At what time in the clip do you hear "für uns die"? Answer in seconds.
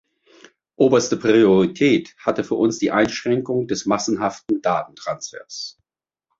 2.43-2.89